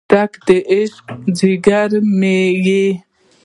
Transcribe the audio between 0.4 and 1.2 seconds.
د عشق